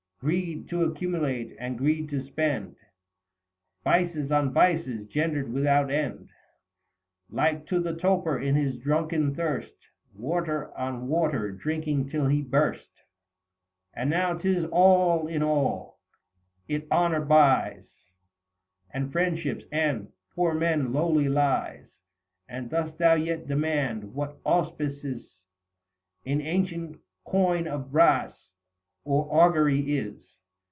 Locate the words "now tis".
14.11-14.65